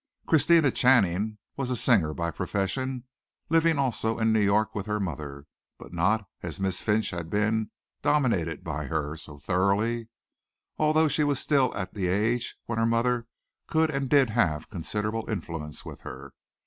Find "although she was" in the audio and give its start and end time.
10.79-11.39